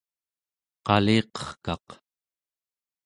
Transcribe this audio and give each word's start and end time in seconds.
qaliqerkaq 0.85 1.87